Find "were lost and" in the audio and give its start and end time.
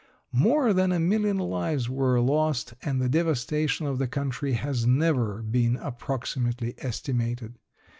1.87-2.99